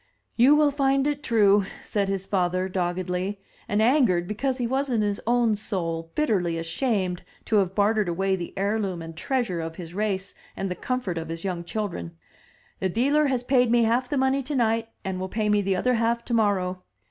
[0.35, 5.03] "You will find it true," said his father, doggedly, and angered because he was in
[5.03, 9.93] his own soul bitterly ashamed to have bartered away the heirloom and treasure of his
[9.93, 12.17] race and the comfort of his young children.
[12.79, 15.93] "The dealer has paid me half the money tonight, and will pay me the other
[15.93, 16.81] half tomorrow.